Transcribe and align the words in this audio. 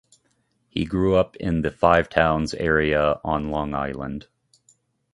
He 0.67 0.83
grew 0.85 1.15
up 1.15 1.35
in 1.35 1.61
the 1.61 1.69
Five 1.69 2.09
Towns 2.09 2.55
area 2.55 3.21
on 3.23 3.51
Long 3.51 3.75
Island. 3.75 4.25